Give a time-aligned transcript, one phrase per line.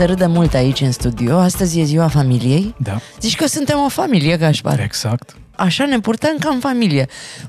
[0.00, 1.38] Se râde mult aici în studio.
[1.38, 2.74] Astăzi e ziua familiei.
[2.78, 3.00] Da.
[3.20, 4.80] Zici că suntem o familie, Gaspar.
[4.80, 5.36] Exact.
[5.56, 7.08] Așa ne purtăm ca în familie.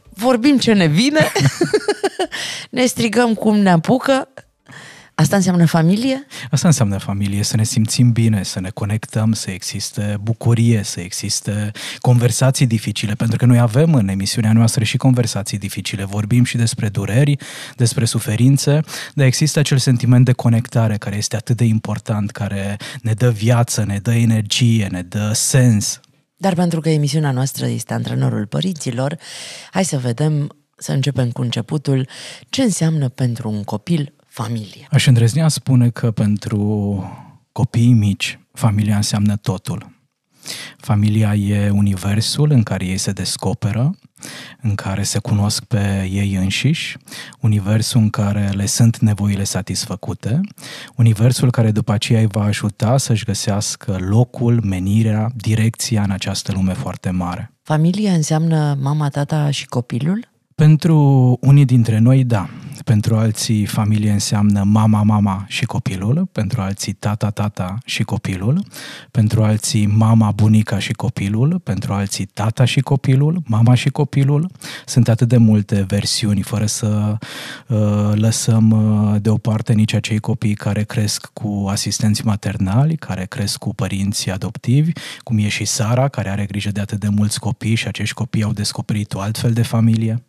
[0.10, 1.32] Vorbim ce ne vine,
[2.70, 4.28] ne strigăm cum ne apucă,
[5.22, 6.26] Asta înseamnă familie?
[6.52, 11.72] Asta înseamnă familie, să ne simțim bine, să ne conectăm, să existe bucurie, să existe
[12.00, 16.90] conversații dificile, pentru că noi avem în emisiunea noastră și conversații dificile, vorbim și despre
[16.90, 17.38] dureri,
[17.76, 18.80] despre suferințe,
[19.14, 23.84] dar există acel sentiment de conectare care este atât de important, care ne dă viață,
[23.84, 26.00] ne dă energie, ne dă sens.
[26.38, 29.18] Dar pentru că emisiunea noastră este antrenorul părinților,
[29.72, 32.08] hai să vedem, să începem cu începutul,
[32.50, 34.88] ce înseamnă pentru un copil familie.
[34.92, 36.60] Aș îndrăznea spune că pentru
[37.52, 40.00] copiii mici, familia înseamnă totul.
[40.78, 43.92] Familia e universul în care ei se descoperă,
[44.62, 46.98] în care se cunosc pe ei înșiși,
[47.40, 50.40] universul în care le sunt nevoile satisfăcute,
[50.96, 56.74] universul care după aceea îi va ajuta să-și găsească locul, menirea, direcția în această lume
[56.74, 57.54] foarte mare.
[57.64, 60.31] Familia înseamnă mama, tata și copilul?
[60.62, 62.50] Pentru unii dintre noi, da.
[62.86, 68.66] Pentru alții, familie înseamnă mama, mama și copilul, pentru alții, tata, tata și copilul,
[69.12, 74.52] pentru alții, mama, bunica și copilul, pentru alții, tata și copilul, mama și copilul.
[74.86, 77.18] Sunt atât de multe versiuni, fără să
[77.68, 77.78] uh,
[78.14, 84.30] lăsăm uh, deoparte nici acei copii care cresc cu asistenți maternali, care cresc cu părinți
[84.30, 88.14] adoptivi, cum e și Sara, care are grijă de atât de mulți copii și acești
[88.14, 90.26] copii au descoperit o altfel de familie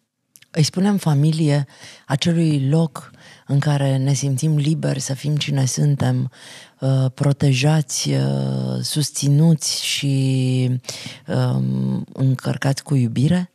[0.52, 1.66] îi spunem familie
[2.06, 3.10] acelui loc
[3.46, 6.30] în care ne simțim liberi să fim cine suntem,
[6.78, 10.80] uh, protejați, uh, susținuți și
[11.26, 13.52] um, încărcați cu iubire?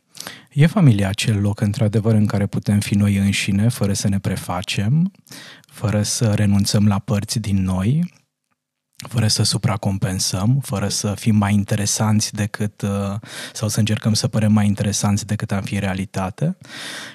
[0.52, 5.12] E familia acel loc, într-adevăr, în care putem fi noi înșine, fără să ne prefacem,
[5.66, 8.12] fără să renunțăm la părți din noi,
[9.06, 13.14] fără să supracompensăm, fără să fim mai interesanți decât, uh,
[13.52, 16.56] sau să încercăm să părem mai interesanți decât am fi în realitate.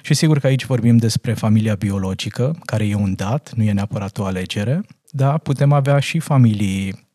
[0.02, 4.18] Și sigur că aici vorbim despre familia biologică, care e un dat, nu e neapărat
[4.18, 7.08] o alegere, dar putem avea și familii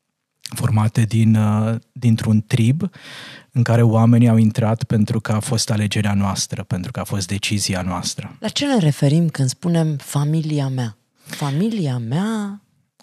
[0.56, 2.90] formate din, uh, dintr-un trib
[3.52, 7.28] în care oamenii au intrat pentru că a fost alegerea noastră, pentru că a fost
[7.28, 8.35] decizia noastră.
[8.40, 10.97] La ce ne referim când spunem familia mea?
[11.24, 12.62] Familia mea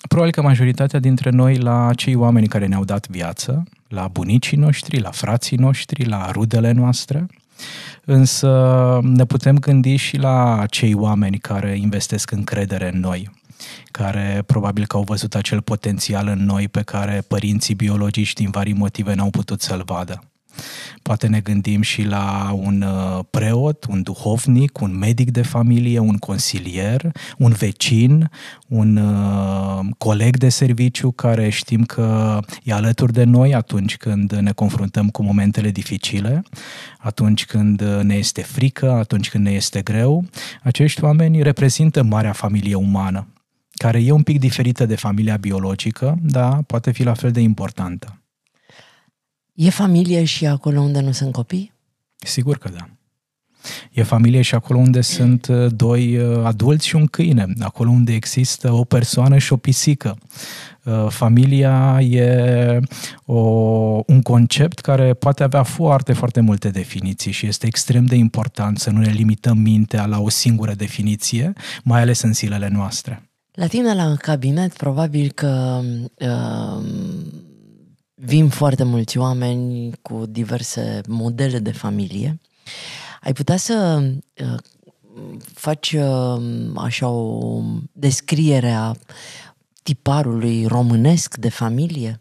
[0.08, 5.00] Probabil că majoritatea dintre noi la cei oameni care ne-au dat viață, la bunicii noștri,
[5.00, 7.26] la frații noștri, la rudele noastre,
[8.04, 13.30] însă ne putem gândi și la cei oameni care investesc încredere în noi,
[13.90, 18.72] care probabil că au văzut acel potențial în noi pe care părinții biologici din vari
[18.72, 20.22] motive n-au putut să-l vadă.
[21.02, 26.16] Poate ne gândim și la un uh, preot, un duhovnic, un medic de familie, un
[26.16, 28.30] consilier, un vecin,
[28.68, 34.52] un uh, coleg de serviciu care știm că e alături de noi atunci când ne
[34.52, 36.42] confruntăm cu momentele dificile,
[36.98, 40.24] atunci când ne este frică, atunci când ne este greu.
[40.62, 43.26] Acești oameni reprezintă marea familie umană
[43.76, 48.20] care e un pic diferită de familia biologică, dar poate fi la fel de importantă.
[49.56, 51.72] E familie și acolo unde nu sunt copii?
[52.16, 52.88] Sigur că da.
[53.92, 58.14] E familie și acolo unde sunt uh, doi uh, adulți și un câine, acolo unde
[58.14, 60.18] există o persoană și o pisică.
[60.84, 62.80] Uh, familia e
[63.24, 63.40] o,
[64.06, 68.90] un concept care poate avea foarte, foarte multe definiții și este extrem de important să
[68.90, 71.52] nu ne limităm mintea la o singură definiție,
[71.82, 73.30] mai ales în zilele noastre.
[73.52, 75.80] La tine la cabinet probabil că
[76.18, 76.84] uh,
[78.18, 82.40] vin foarte mulți oameni cu diverse modele de familie.
[83.20, 84.02] Ai putea să
[84.42, 84.58] uh,
[85.54, 86.42] faci uh,
[86.76, 87.60] așa o
[87.92, 88.92] descriere a
[89.82, 92.20] tiparului românesc de familie?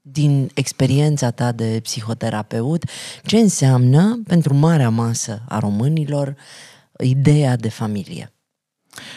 [0.00, 2.84] Din experiența ta de psihoterapeut,
[3.24, 6.36] ce înseamnă pentru marea masă a românilor
[6.98, 8.33] ideea de familie?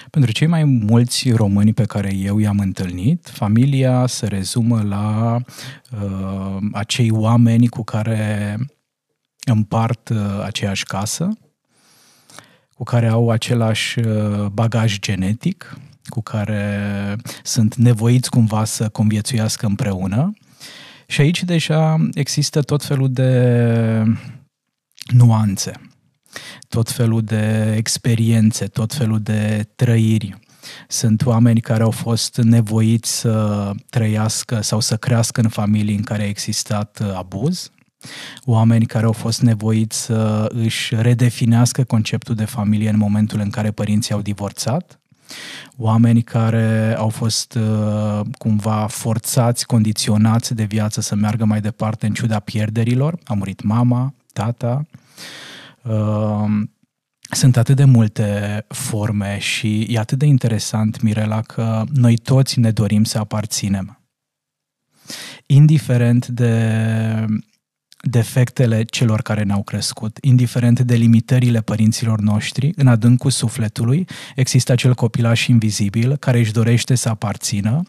[0.09, 5.38] Pentru cei mai mulți români pe care eu i-am întâlnit, familia se rezumă la
[5.91, 8.57] uh, acei oameni cu care
[9.45, 11.38] împart uh, aceeași casă,
[12.75, 20.33] cu care au același uh, bagaj genetic, cu care sunt nevoiți cumva să conviețuiască împreună.
[21.07, 24.03] Și aici deja există tot felul de
[25.07, 25.71] nuanțe,
[26.69, 30.39] tot felul de experiențe, tot felul de trăiri.
[30.88, 36.24] Sunt oameni care au fost nevoiți să trăiască sau să crească în familii în care
[36.24, 37.72] a existat abuz,
[38.45, 43.72] oameni care au fost nevoiți să își redefinească conceptul de familie în momentul în care
[43.72, 45.00] părinții au divorțat,
[45.78, 52.13] oameni care au fost uh, cumva forțați, condiționați de viață să meargă mai departe în
[52.13, 53.18] ciuda pierderilor.
[53.25, 54.86] A murit mama, tata.
[55.88, 56.68] Uh,
[57.30, 62.72] sunt atât de multe forme și e atât de interesant, Mirela, că noi toți ne
[62.72, 64.01] dorim să aparținem.
[65.45, 67.25] Indiferent de
[68.09, 74.94] defectele celor care ne-au crescut, indiferent de limitările părinților noștri, în adâncul sufletului există acel
[74.94, 77.81] copilaș invizibil care își dorește să aparțină,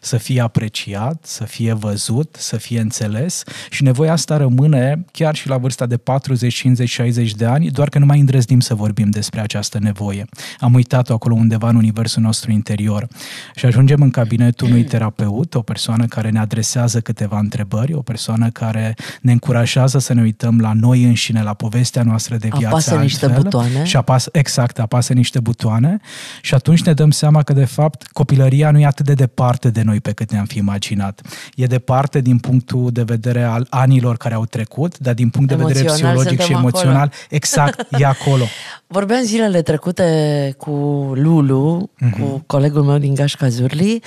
[0.00, 5.48] să fie apreciat, să fie văzut, să fie înțeles și nevoia asta rămâne chiar și
[5.48, 9.10] la vârsta de 40, 50, 60 de ani, doar că nu mai îndrăznim să vorbim
[9.10, 10.24] despre această nevoie.
[10.58, 13.08] Am uitat-o acolo undeva în universul nostru interior
[13.54, 18.50] și ajungem în cabinetul unui terapeut, o persoană care ne adresează câteva întrebări, o persoană
[18.50, 19.59] care ne încurajează
[19.98, 23.84] să ne uităm la noi înșine, la povestea noastră de viață Apasă altfel, niște butoane.
[23.84, 26.00] Și apasă, exact, apasă niște butoane
[26.42, 29.82] și atunci ne dăm seama că, de fapt, copilăria nu e atât de departe de
[29.82, 31.20] noi pe cât ne-am fi imaginat.
[31.54, 35.54] E departe din punctul de vedere al anilor care au trecut, dar din punct de
[35.54, 37.12] vedere Emoțional psihologic și suntem emoțional, acolo.
[37.28, 38.44] exact, e acolo.
[38.86, 40.70] Vorbeam zilele trecute cu
[41.14, 42.20] Lulu, Mhm.
[42.20, 44.02] cu colegul meu din Gașca Zurli,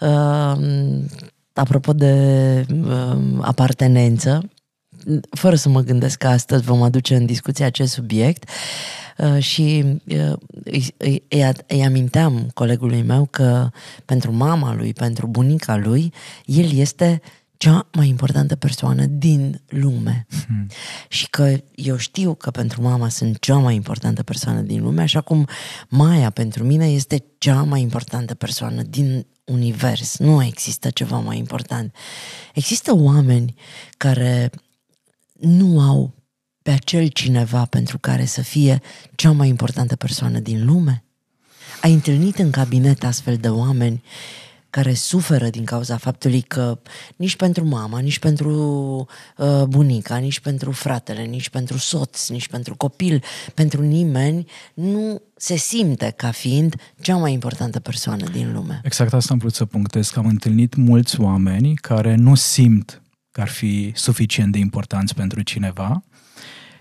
[0.00, 0.58] uh,
[1.52, 2.12] apropo de
[2.84, 4.42] uh, apartenență,
[5.30, 8.48] fără să mă gândesc că astăzi vom aduce în discuție acest subiect
[9.18, 10.32] uh, și uh,
[10.64, 13.70] îi, îi, îi, îi aminteam colegului meu că
[14.04, 16.12] pentru mama lui, pentru bunica lui,
[16.44, 17.20] el este
[17.56, 20.26] cea mai importantă persoană din lume.
[20.46, 20.66] Hmm.
[21.08, 25.20] Și că eu știu că pentru mama sunt cea mai importantă persoană din lume, așa
[25.20, 25.48] cum
[25.88, 30.18] Maia pentru mine este cea mai importantă persoană din univers.
[30.18, 31.94] Nu există ceva mai important.
[32.54, 33.54] Există oameni
[33.96, 34.50] care
[35.44, 36.14] nu au
[36.62, 38.80] pe acel cineva pentru care să fie
[39.14, 41.04] cea mai importantă persoană din lume?
[41.82, 44.02] Ai întâlnit în cabinet astfel de oameni
[44.70, 46.78] care suferă din cauza faptului că
[47.16, 48.50] nici pentru mama, nici pentru
[49.36, 53.22] uh, bunica, nici pentru fratele, nici pentru soț, nici pentru copil,
[53.54, 58.80] pentru nimeni nu se simte ca fiind cea mai importantă persoană din lume.
[58.84, 63.02] Exact asta am vrut să punctez, că am întâlnit mulți oameni care nu simt
[63.34, 66.02] că ar fi suficient de importanți pentru cineva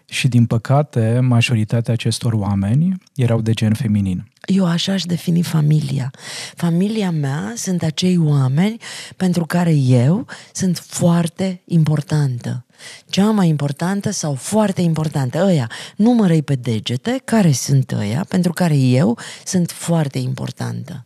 [0.05, 4.27] și, din păcate, majoritatea acestor oameni erau de gen feminin.
[4.45, 6.11] Eu așa aș defini familia.
[6.55, 8.77] Familia mea sunt acei oameni
[9.17, 12.65] pentru care eu sunt foarte importantă.
[13.09, 15.43] Cea mai importantă sau foarte importantă.
[15.45, 21.05] Ăia, numărăi pe degete care sunt ăia pentru care eu sunt foarte importantă.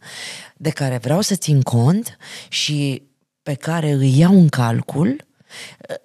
[0.57, 2.17] De care vreau să țin cont
[2.49, 3.01] și
[3.43, 5.25] pe care îi iau în calcul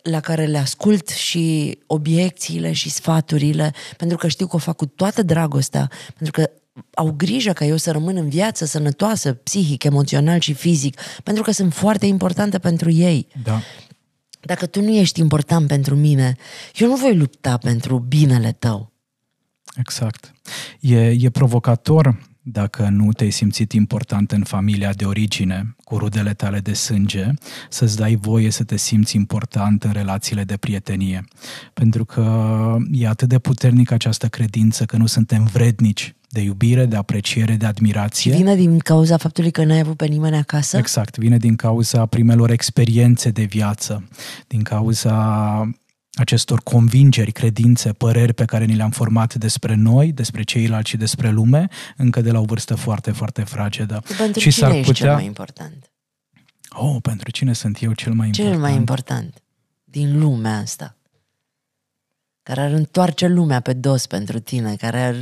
[0.03, 4.87] la care le ascult și obiecțiile și sfaturile, pentru că știu că o fac cu
[4.87, 6.51] toată dragostea, pentru că
[6.95, 11.51] au grijă ca eu să rămân în viață sănătoasă, psihic, emoțional și fizic, pentru că
[11.51, 13.29] sunt foarte importante pentru ei.
[13.43, 13.61] Da.
[14.41, 16.37] Dacă tu nu ești important pentru mine,
[16.75, 18.93] eu nu voi lupta pentru binele tău.
[19.77, 20.33] Exact.
[20.81, 26.59] E, e provocator dacă nu te-ai simțit important în familia de origine, cu rudele tale
[26.59, 27.27] de sânge,
[27.69, 31.25] să-ți dai voie să te simți important în relațiile de prietenie.
[31.75, 36.97] Pentru că e atât de puternică această credință că nu suntem vrednici de iubire, de
[36.97, 38.31] apreciere, de admirație.
[38.31, 40.77] Și vine din cauza faptului că n-ai avut pe nimeni acasă?
[40.77, 44.09] Exact, vine din cauza primelor experiențe de viață,
[44.47, 45.15] din cauza
[46.13, 51.31] acestor convingeri, credințe, păreri pe care ni le-am format despre noi, despre ceilalți și despre
[51.31, 54.03] lume, încă de la o vârstă foarte, foarte fragedă.
[54.19, 55.07] Pentru și cine s-ar ești putea...
[55.07, 55.91] cel mai important?
[56.69, 58.71] Oh, pentru cine sunt eu cel mai Cel important?
[58.71, 59.43] mai important
[59.85, 60.97] din lumea asta.
[62.45, 65.15] Care ar întoarce lumea pe dos pentru tine, care ar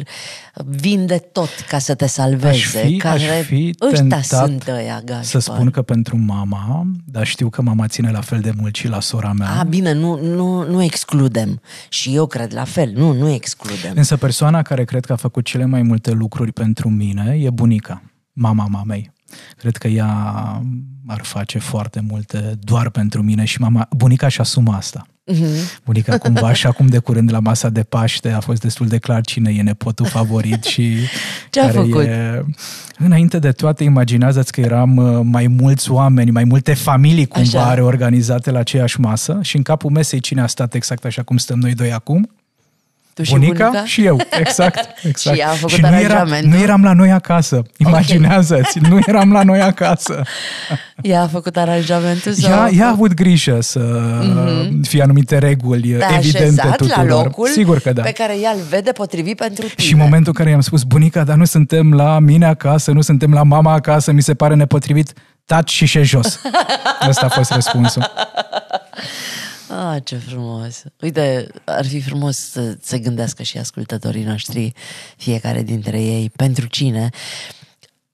[0.66, 2.78] vinde tot ca să te salveze.
[2.78, 3.28] Aș fi, care...
[3.28, 5.24] aș fi Ăștia tentat sunt ăia, Gașpar.
[5.24, 8.88] să spun că pentru mama, dar știu că mama ține la fel de mult și
[8.88, 9.58] la sora mea.
[9.58, 11.60] A, bine, nu, nu, nu excludem.
[11.88, 12.92] Și eu cred la fel.
[12.94, 13.92] Nu, nu excludem.
[13.94, 18.02] Însă persoana care cred că a făcut cele mai multe lucruri pentru mine e bunica,
[18.32, 19.12] mama mamei.
[19.56, 20.12] Cred că ea
[21.06, 25.06] ar face foarte multe doar pentru mine și mama, bunica și asumă asta.
[25.32, 25.82] Mm-hmm.
[25.84, 29.20] Bunica cumva, așa cum de curând la masa de Paște a fost destul de clar
[29.20, 30.96] cine e nepotul favorit și
[31.50, 32.04] Ce a făcut?
[32.04, 32.44] E...
[32.98, 37.74] Înainte de toate, imaginează-ți că eram uh, mai mulți oameni, mai multe familii cumva așa.
[37.74, 41.58] reorganizate la aceeași masă și în capul mesei cine a stat exact așa cum stăm
[41.58, 42.30] noi doi acum?
[43.14, 43.84] Tu bunica, și bunica?
[43.84, 44.78] și eu, exact.
[45.08, 45.36] exact.
[45.36, 48.90] și a făcut și nu, era, nu eram la noi acasă, imaginează-ți, okay.
[48.90, 50.22] nu eram la noi acasă.
[51.02, 52.32] Ea a făcut aranjamentul?
[52.32, 53.80] Sau ea, ea a avut grijă să
[54.22, 54.88] mm-hmm.
[54.88, 57.06] fie anumite reguli Te evidente tuturor.
[57.06, 58.02] la locul Sigur că da.
[58.02, 59.86] pe care ea îl vede potrivit pentru tine.
[59.86, 63.00] Și în momentul în care i-am spus, bunica, dar nu suntem la mine acasă, nu
[63.00, 65.12] suntem la mama acasă, mi se pare nepotrivit,
[65.44, 66.40] taci și șe jos.
[67.08, 68.10] Asta a fost răspunsul.
[69.70, 70.82] Ah, ce frumos!
[71.00, 74.72] Uite, ar fi frumos să se gândească și ascultătorii noștri,
[75.16, 77.10] fiecare dintre ei, pentru cine.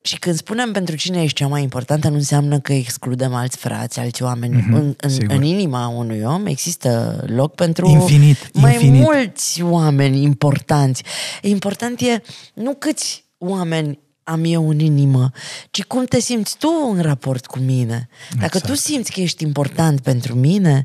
[0.02, 3.98] Și când spunem pentru cine ești cea mai importantă, nu înseamnă că excludem alți frați,
[3.98, 4.62] alți oameni.
[4.62, 9.02] Mm-hmm, în, în, în inima unui om există loc pentru infinit, mai infinit.
[9.02, 11.02] mulți oameni importanți.
[11.42, 12.22] Important e
[12.54, 13.98] nu câți oameni
[14.28, 15.30] am eu în inimă,
[15.70, 18.08] ci cum te simți tu în raport cu mine.
[18.30, 18.66] Dacă exact.
[18.66, 20.84] tu simți că ești important pentru mine,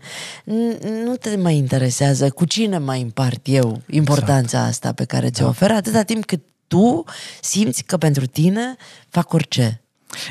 [1.03, 4.69] nu te mai interesează cu cine mai împart eu importanța exact.
[4.69, 5.49] asta pe care ți-o da.
[5.49, 7.03] ofer, atâta timp cât tu
[7.41, 8.75] simți că pentru tine
[9.09, 9.80] fac orice.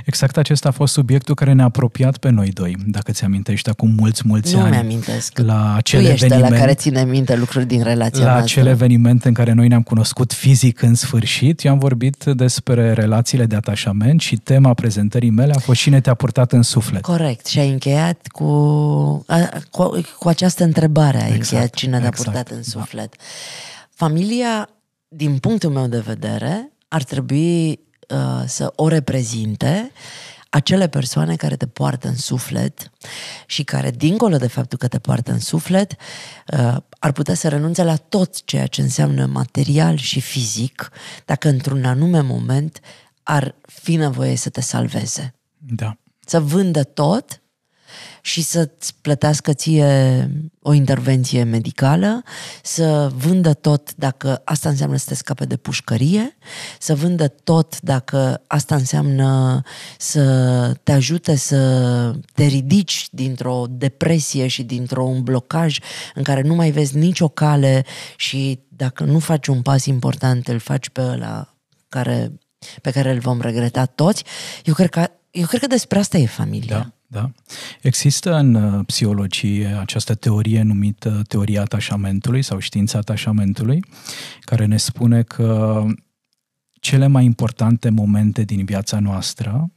[0.04, 3.94] Exact acesta a fost subiectul care ne-a apropiat pe noi doi, dacă ți amintești, acum
[3.96, 4.68] mulți, mulți nu ani.
[4.68, 5.38] Nu mi-amintesc.
[5.38, 8.60] La acel tu ești eveniment, la care ține minte lucruri din relația La noastră.
[8.60, 13.46] acel eveniment în care noi ne-am cunoscut fizic în sfârșit, eu am vorbit despre relațiile
[13.46, 17.02] de atașament și tema prezentării mele a fost cine te-a purtat în suflet.
[17.02, 17.46] Corect.
[17.46, 18.44] Și ai încheiat cu,
[19.26, 22.62] a, cu, cu această întrebare, ai exact, încheiat cine te-a exact, purtat în da.
[22.62, 23.08] suflet.
[23.16, 23.24] Da.
[23.94, 24.68] Familia,
[25.08, 27.80] din punctul meu de vedere, ar trebui
[28.10, 29.92] uh, să o reprezinte
[30.50, 32.90] acele persoane care te poartă în suflet
[33.46, 35.92] și care, dincolo de faptul că te poartă în suflet,
[36.52, 40.90] uh, ar putea să renunțe la tot ceea ce înseamnă material și fizic,
[41.24, 42.80] dacă într-un anume moment
[43.22, 45.34] ar fi nevoie să te salveze.
[45.56, 45.96] Da.
[46.26, 47.39] Să vândă tot
[48.22, 50.30] și să-ți plătească ție
[50.62, 52.22] o intervenție medicală,
[52.62, 56.36] să vândă tot dacă asta înseamnă să te scape de pușcărie,
[56.78, 59.62] să vândă tot dacă asta înseamnă
[59.98, 65.78] să te ajute să te ridici dintr-o depresie și dintr-un blocaj
[66.14, 67.84] în care nu mai vezi nicio cale
[68.16, 71.54] și dacă nu faci un pas important, îl faci pe ăla
[71.88, 72.32] care,
[72.82, 74.24] pe care îl vom regreta toți.
[74.64, 76.76] Eu cred că, eu cred că despre asta e familia.
[76.76, 76.92] Da.
[77.12, 77.30] Da?
[77.80, 83.84] Există în uh, psihologie această teorie numită teoria atașamentului sau știința atașamentului,
[84.40, 85.84] care ne spune că
[86.80, 89.70] cele mai importante momente din viața noastră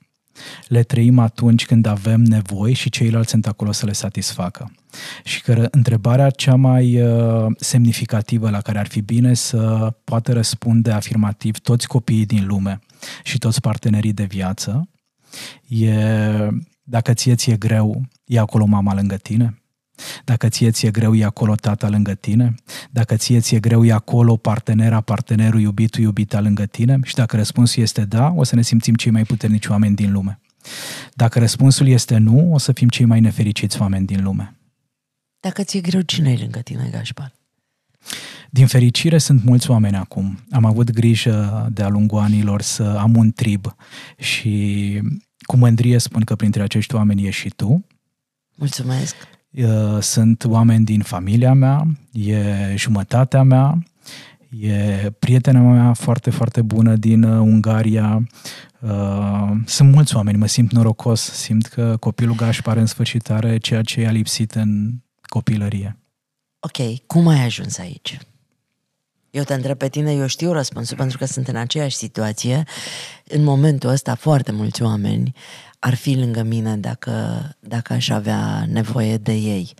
[0.67, 4.71] le trăim atunci când avem nevoi și ceilalți sunt acolo să le satisfacă.
[5.23, 10.91] Și că întrebarea cea mai uh, semnificativă la care ar fi bine să poată răspunde
[10.91, 12.79] afirmativ toți copiii din lume
[13.23, 14.87] și toți partenerii de viață
[15.67, 15.93] e
[16.83, 19.57] dacă ție ți-e greu, e acolo mama lângă tine?
[20.23, 22.55] Dacă ție ți-e greu, e acolo tata lângă tine?
[22.91, 26.99] Dacă ție ți-e greu, e acolo partenera, partenerul, iubitul, iubita lângă tine?
[27.03, 30.39] Și dacă răspunsul este da, o să ne simțim cei mai puternici oameni din lume.
[31.13, 34.57] Dacă răspunsul este nu, o să fim cei mai nefericiți oameni din lume.
[35.39, 37.33] Dacă ți-e greu, cine e lângă tine, Gașpar?
[38.53, 40.39] Din fericire sunt mulți oameni acum.
[40.51, 43.75] Am avut grijă de-a lungul anilor să am un trib
[44.17, 45.01] și
[45.41, 47.85] cu mândrie spun că printre acești oameni ești și tu.
[48.55, 49.15] Mulțumesc!
[49.99, 52.43] Sunt oameni din familia mea, e
[52.75, 53.83] jumătatea mea,
[54.59, 58.27] e prietena mea foarte, foarte bună din uh, Ungaria.
[58.79, 63.81] Uh, sunt mulți oameni, mă simt norocos, simt că copilul Gașpar în sfârșit are ceea
[63.81, 64.91] ce i-a lipsit în
[65.21, 65.97] copilărie.
[66.59, 68.17] Ok, cum ai ajuns aici?
[69.33, 72.63] Eu te întreb pe tine, eu știu răspunsul pentru că sunt în aceeași situație.
[73.27, 75.35] În momentul ăsta foarte mulți oameni
[75.79, 79.73] ar fi lângă mine dacă, dacă aș avea nevoie de ei.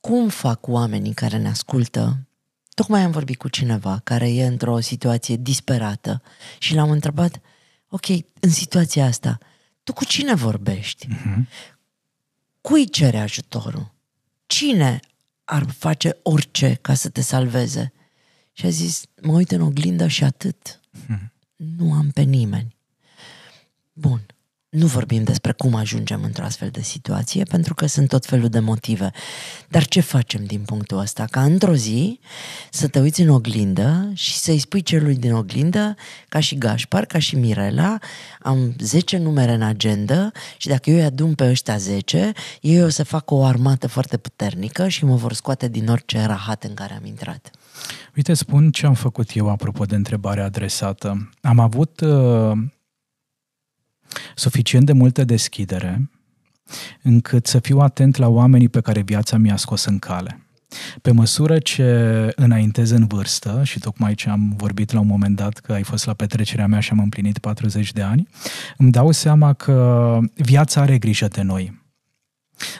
[0.00, 2.26] Cum fac oamenii care ne ascultă?
[2.74, 6.22] Tocmai am vorbit cu cineva care e într-o situație disperată
[6.58, 7.40] și l-am întrebat,
[7.88, 8.06] ok,
[8.40, 9.38] în situația asta,
[9.82, 11.06] tu cu cine vorbești?
[11.06, 11.48] Uh-huh.
[12.60, 13.92] Cui cere ajutorul?
[14.46, 15.00] Cine
[15.44, 17.92] ar face orice ca să te salveze?
[18.56, 20.80] Și a zis, mă uit în oglindă și atât.
[21.06, 21.32] Hmm.
[21.76, 22.76] Nu am pe nimeni.
[23.92, 24.26] Bun.
[24.68, 28.58] nu vorbim despre cum ajungem într-o astfel de situație, pentru că sunt tot felul de
[28.58, 29.10] motive.
[29.68, 31.24] Dar ce facem din punctul ăsta?
[31.24, 32.20] Ca într-o zi
[32.70, 35.94] să te uiți în oglindă și să-i spui celui din oglindă,
[36.28, 37.98] ca și Gașpar, ca și Mirela,
[38.40, 42.88] am 10 numere în agenda și dacă eu îi adun pe ăștia 10, ei o
[42.88, 46.94] să facă o armată foarte puternică și mă vor scoate din orice rahat în care
[46.94, 47.50] am intrat.
[48.16, 51.30] Uite, spun ce am făcut eu apropo de întrebarea adresată.
[51.40, 52.52] Am avut uh,
[54.34, 56.10] suficient de multă deschidere
[57.02, 60.38] încât să fiu atent la oamenii pe care viața mi-a scos în cale.
[61.02, 65.58] Pe măsură ce înaintez în vârstă, și tocmai ce am vorbit la un moment dat
[65.58, 68.28] că ai fost la petrecerea mea și am împlinit 40 de ani,
[68.76, 71.83] îmi dau seama că viața are grijă de noi.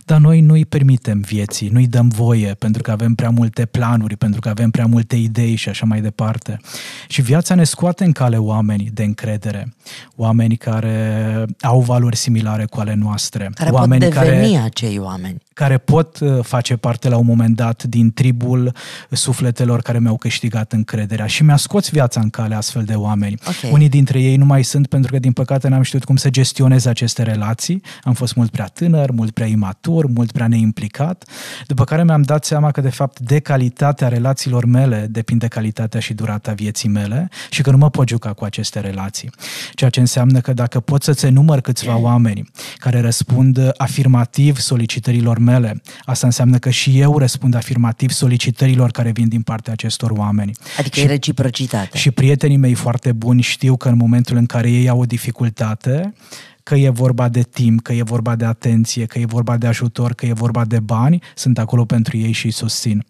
[0.04, 4.40] Dar noi nu-i permitem vieții, nu-i dăm voie pentru că avem prea multe planuri, pentru
[4.40, 6.60] că avem prea multe idei și așa mai departe.
[7.08, 9.74] Și viața ne scoate în cale oamenii de încredere,
[10.16, 13.50] oameni care au valori similare cu ale noastre.
[13.54, 15.42] Care oameni pot deveni care, acei oameni.
[15.54, 18.73] Care pot uh, face parte la un moment dat din tribul
[19.11, 23.38] sufletelor care mi-au câștigat încrederea și mi-a scos viața în cale astfel de oameni.
[23.46, 23.70] Okay.
[23.73, 26.84] Unii dintre ei nu mai sunt pentru că din păcate n-am știut cum să gestionez
[26.87, 27.82] aceste relații.
[28.02, 31.25] Am fost mult prea tânăr, mult prea imatur, mult prea neimplicat,
[31.66, 36.14] după care mi-am dat seama că de fapt de calitatea relațiilor mele depinde calitatea și
[36.14, 39.30] durata vieții mele și că nu mă pot juca cu aceste relații.
[39.75, 45.82] Ceea ce înseamnă că dacă pot să-ți enumăr câțiva oameni care răspund afirmativ solicitărilor mele,
[46.04, 50.52] asta înseamnă că și eu răspund afirmativ solicitărilor care vin din partea acestor oameni.
[50.78, 51.98] Adică și, e reciprocitate.
[51.98, 56.14] Și prietenii mei foarte buni știu că în momentul în care ei au o dificultate,
[56.62, 60.14] că e vorba de timp, că e vorba de atenție, că e vorba de ajutor,
[60.14, 63.04] că e vorba de bani, sunt acolo pentru ei și îi susțin.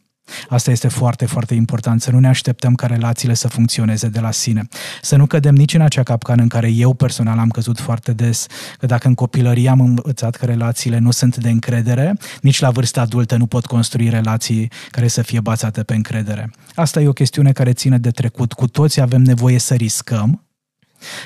[0.49, 4.31] Asta este foarte, foarte important, să nu ne așteptăm ca relațiile să funcționeze de la
[4.31, 4.69] sine.
[5.03, 8.47] Să nu cădem nici în acea capcană în care eu personal am căzut foarte des,
[8.79, 13.01] că dacă în copilărie am învățat că relațiile nu sunt de încredere, nici la vârsta
[13.01, 16.51] adultă nu pot construi relații care să fie bazate pe încredere.
[16.75, 18.53] Asta e o chestiune care ține de trecut.
[18.53, 20.45] Cu toți avem nevoie să riscăm,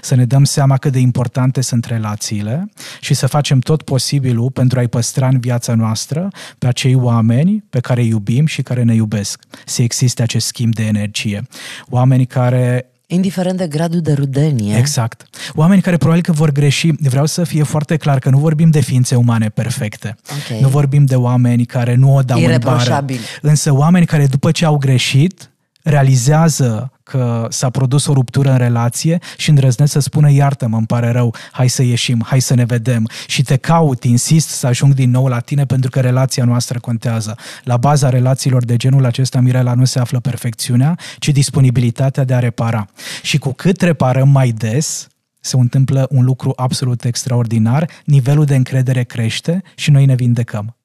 [0.01, 2.71] să ne dăm seama cât de importante sunt relațiile
[3.01, 7.81] și să facem tot posibilul pentru a-i păstra în viața noastră pe acei oameni pe
[7.81, 9.43] care îi iubim și care ne iubesc.
[9.65, 11.47] Să existe acest schimb de energie.
[11.89, 14.77] Oameni care Indiferent de gradul de rudenie.
[14.77, 15.29] Exact.
[15.55, 18.81] Oameni care probabil că vor greși, vreau să fie foarte clar că nu vorbim de
[18.81, 20.17] ființe umane perfecte.
[20.45, 20.61] Okay.
[20.61, 23.05] Nu vorbim de oameni care nu o dau în bară.
[23.41, 25.51] Însă oameni care după ce au greșit,
[25.89, 31.11] realizează că s-a produs o ruptură în relație și îndrăznesc să spună iartă-mă, îmi pare
[31.11, 35.11] rău, hai să ieșim, hai să ne vedem și te caut, insist să ajung din
[35.11, 37.37] nou la tine pentru că relația noastră contează.
[37.63, 42.39] La baza relațiilor de genul acesta, Mirela, nu se află perfecțiunea, ci disponibilitatea de a
[42.39, 42.87] repara.
[43.23, 45.09] Și cu cât reparăm mai des,
[45.41, 50.77] se întâmplă un lucru absolut extraordinar, nivelul de încredere crește și noi ne vindecăm.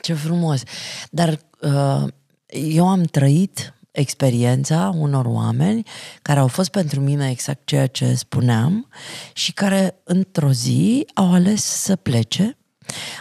[0.00, 0.62] Ce frumos!
[1.10, 2.08] Dar uh,
[2.46, 5.82] eu am trăit experiența unor oameni
[6.22, 8.88] care au fost pentru mine exact ceea ce spuneam
[9.32, 12.58] și care într-o zi au ales să plece.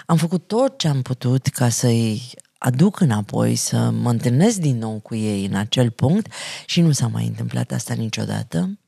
[0.05, 2.21] Am făcut tot ce am putut ca să-i
[2.57, 6.31] aduc înapoi, să mă întâlnesc din nou cu ei în acel punct
[6.65, 8.79] și nu s-a mai întâmplat asta niciodată.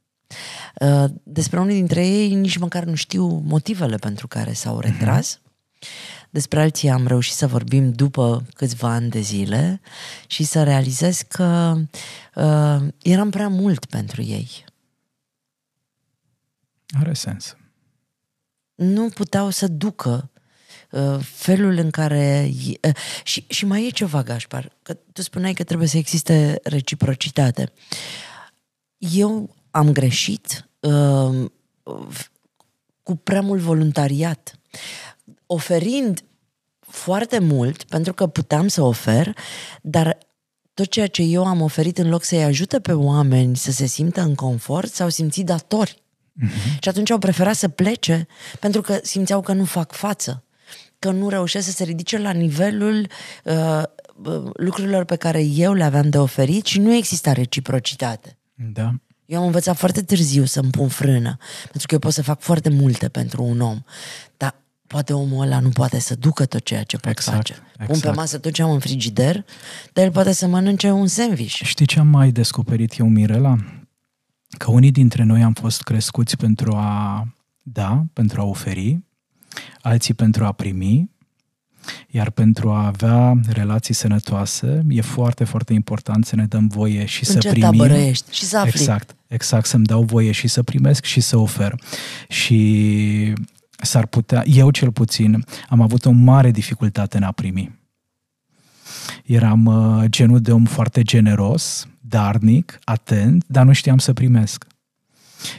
[0.81, 5.37] Uh, despre unii dintre ei nici măcar nu știu motivele pentru care s-au retras.
[5.37, 5.45] Mm-hmm.
[6.37, 9.81] Despre alții am reușit să vorbim după câțiva ani de zile
[10.27, 11.77] și să realizez că
[12.35, 14.65] uh, eram prea mult pentru ei.
[16.99, 17.55] Are sens.
[18.75, 20.29] Nu puteau să ducă
[20.91, 22.49] uh, felul în care...
[22.81, 27.71] Uh, și, și mai e ceva, Gașpar, că tu spuneai că trebuie să existe reciprocitate.
[28.97, 31.49] Eu am greșit uh,
[33.03, 34.59] cu prea mult voluntariat
[35.47, 36.23] oferind
[36.79, 39.35] foarte mult, pentru că puteam să ofer,
[39.81, 40.17] dar
[40.73, 44.21] tot ceea ce eu am oferit în loc să-i ajute pe oameni să se simtă
[44.21, 46.01] în confort, s-au simțit datori.
[46.43, 46.79] Mm-hmm.
[46.79, 48.27] Și atunci au preferat să plece
[48.59, 50.43] pentru că simțeau că nu fac față,
[50.99, 53.07] că nu reușesc să se ridice la nivelul
[53.43, 53.83] uh,
[54.53, 58.37] lucrurilor pe care eu le aveam de oferit și nu exista reciprocitate.
[58.73, 58.93] Da.
[59.25, 62.69] Eu am învățat foarte târziu să-mi pun frână, pentru că eu pot să fac foarte
[62.69, 63.81] multe pentru un om.
[64.37, 64.55] Dar
[64.87, 67.53] poate omul ăla nu poate să ducă tot ceea ce pot exact, face.
[67.71, 67.91] Exact.
[67.91, 69.45] Pun pe masă tot ce am în frigider,
[69.93, 71.59] dar el poate să mănânce un sandwich.
[71.63, 73.57] Știi ce am mai descoperit eu, Mirela?
[74.57, 77.27] Că unii dintre noi am fost crescuți pentru a
[77.61, 78.99] da, pentru a oferi,
[79.81, 81.09] alții pentru a primi,
[82.09, 87.23] iar pentru a avea relații sănătoase, e foarte, foarte important să ne dăm voie și
[87.27, 87.81] în să primim.
[87.81, 88.69] ești și să afli.
[88.69, 91.75] Exact, exact, să-mi dau voie și să primesc și să ofer.
[92.27, 93.33] Și
[93.83, 97.79] s-ar putea, eu cel puțin, am avut o mare dificultate în a primi.
[99.25, 104.65] Eram uh, genul de om foarte generos, darnic, atent, dar nu știam să primesc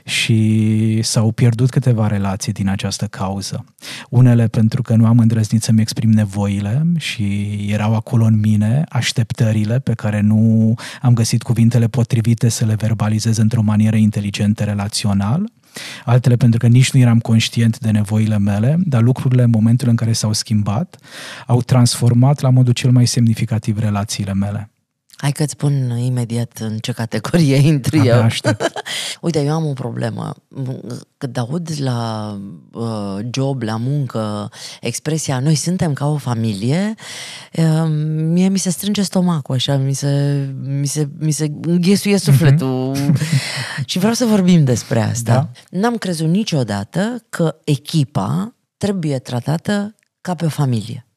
[0.04, 3.64] și s-au pierdut câteva relații din această cauză.
[4.09, 9.78] Unele pentru că nu am îndrăznit să-mi exprim nevoile și erau acolo în mine așteptările
[9.78, 15.50] pe care nu am găsit cuvintele potrivite să le verbalizez într-o manieră inteligentă relațional.
[16.04, 19.96] Altele pentru că nici nu eram conștient de nevoile mele, dar lucrurile în momentul în
[19.96, 20.98] care s-au schimbat
[21.46, 24.70] au transformat la modul cel mai semnificativ relațiile mele.
[25.20, 28.26] Hai că-ți spun imediat în ce categorie intri eu.
[29.20, 30.35] Uite, eu am o problemă.
[31.16, 32.33] Când aud la
[32.72, 34.50] uh, job, la muncă,
[34.81, 36.94] expresia noi suntem ca o familie,
[37.52, 42.22] uh, mie mi se strânge stomacul, așa, mi se, mi se, mi se înghesuie mhm.
[42.22, 42.96] sufletul.
[43.87, 45.33] și vreau să vorbim despre asta.
[45.33, 45.78] Da?
[45.78, 51.08] N-am crezut niciodată că echipa trebuie tratată ca pe o familie.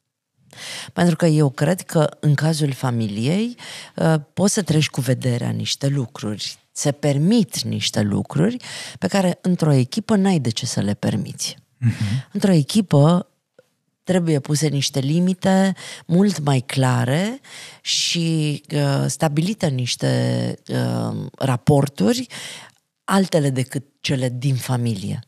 [0.94, 3.56] Pentru că eu cred că în cazul familiei
[3.96, 8.58] uh, poți să treci cu vederea niște lucruri, se permit niște lucruri
[9.00, 11.56] pe care într-o echipă n-ai de ce să le permiți.
[11.56, 12.28] Uh-huh.
[12.32, 13.32] Într-o echipă
[14.04, 15.74] trebuie puse niște limite
[16.06, 17.40] mult mai clare
[17.82, 22.28] și uh, stabilite niște uh, raporturi
[23.04, 25.20] altele decât cele din familie.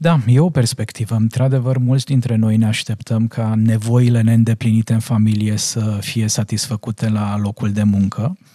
[0.00, 1.14] Da, e o perspectivă.
[1.14, 7.38] Într-adevăr, mulți dintre noi ne așteptăm ca nevoile neîndeplinite în familie să fie satisfăcute la
[7.38, 8.22] locul de muncă.
[8.22, 8.46] Ehm,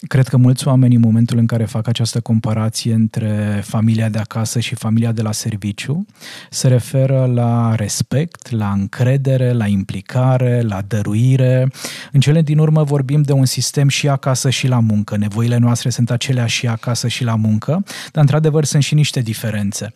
[0.00, 4.60] cred că mulți oameni în momentul în care fac această comparație între familia de acasă
[4.60, 6.06] și familia de la serviciu
[6.50, 11.68] se referă la respect, la încredere, la implicare, la dăruire.
[12.12, 15.16] În cele din urmă vorbim de un sistem și acasă și la muncă.
[15.16, 19.92] Nevoile noastre sunt aceleași și acasă și la muncă, dar într-adevăr sunt și niște diferențe.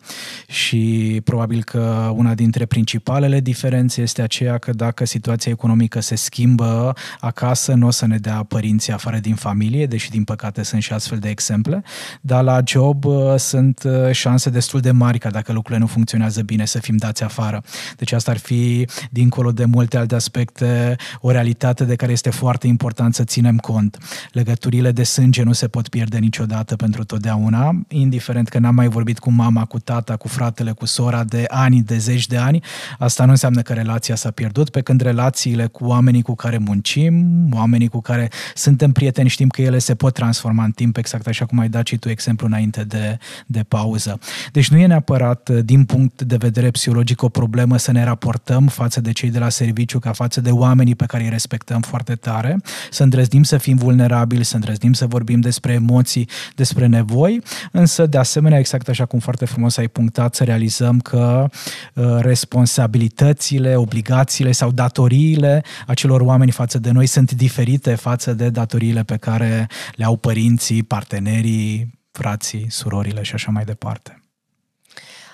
[0.47, 6.93] Și probabil că una dintre principalele diferențe este aceea că dacă situația economică se schimbă
[7.19, 10.93] acasă, nu o să ne dea părinții afară din familie, deși din păcate sunt și
[10.93, 11.83] astfel de exemple,
[12.21, 16.41] dar la job uh, sunt uh, șanse destul de mari ca dacă lucrurile nu funcționează
[16.41, 17.63] bine să fim dați afară.
[17.97, 22.67] Deci asta ar fi, dincolo de multe alte aspecte, o realitate de care este foarte
[22.67, 23.97] important să ținem cont.
[24.31, 29.19] Legăturile de sânge nu se pot pierde niciodată pentru totdeauna, indiferent că n-am mai vorbit
[29.19, 32.63] cu mama, cu tata, cu fratele, cu sora de ani, de zeci de ani,
[32.99, 37.25] asta nu înseamnă că relația s-a pierdut, pe când relațiile cu oamenii cu care muncim,
[37.53, 41.27] oamenii cu care suntem suntem prieteni, știm că ele se pot transforma în timp, exact
[41.27, 44.19] așa cum ai dat și tu exemplu înainte de, de pauză.
[44.51, 49.01] Deci nu e neapărat, din punct de vedere psihologic, o problemă să ne raportăm față
[49.01, 52.57] de cei de la serviciu ca față de oamenii pe care îi respectăm foarte tare,
[52.91, 58.17] să îndrăznim să fim vulnerabili, să îndrăznim să vorbim despre emoții, despre nevoi, însă, de
[58.17, 61.49] asemenea, exact așa cum foarte frumos ai punctat, să realizăm că
[61.93, 68.66] uh, responsabilitățile, obligațiile sau datoriile acelor oameni față de noi sunt diferite față de datoriile
[68.67, 74.21] datoriile pe care le au părinții, partenerii, frații, surorile și așa mai departe.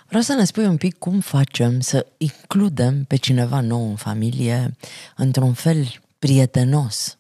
[0.07, 4.75] Vreau să ne spui un pic cum facem să includem pe cineva nou în familie
[5.15, 7.17] într-un fel prietenos,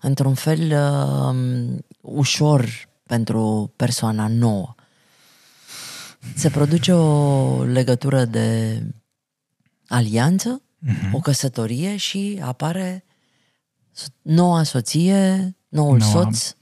[0.00, 2.68] într-un fel uh, ușor
[3.06, 4.74] pentru persoana nouă.
[6.34, 8.80] Se produce o legătură de
[9.88, 11.12] alianță, uh-huh.
[11.12, 13.04] o căsătorie și apare
[14.22, 16.54] noua soție, noul noua, soț.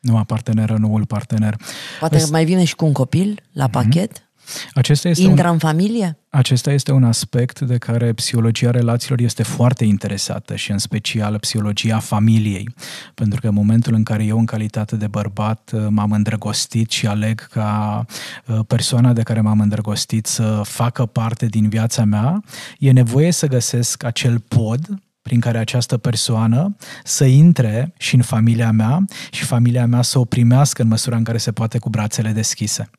[0.00, 1.56] Noua parteneră, noul partener.
[1.98, 2.28] Poate Asta...
[2.30, 3.70] mai vine și cu un copil la mm-hmm.
[3.70, 4.30] pachet?
[4.74, 6.18] Acesta este Intră un, în familie?
[6.28, 11.98] Acesta este un aspect de care psihologia relațiilor este foarte interesată și în special psihologia
[11.98, 12.74] familiei.
[13.14, 17.40] Pentru că în momentul în care eu în calitate de bărbat m-am îndrăgostit și aleg
[17.48, 18.04] ca
[18.46, 22.42] uh, persoana de care m-am îndrăgostit să facă parte din viața mea,
[22.78, 24.88] e nevoie să găsesc acel pod
[25.22, 30.24] prin care această persoană să intre și în familia mea și familia mea să o
[30.24, 32.90] primească în măsura în care se poate cu brațele deschise.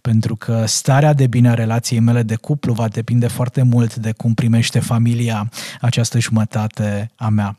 [0.00, 4.12] Pentru că starea de bine a relației mele de cuplu va depinde foarte mult de
[4.12, 7.56] cum primește familia această jumătate a mea.